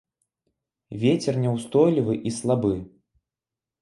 [1.03, 2.73] Вецер няўстойлівы і слабы.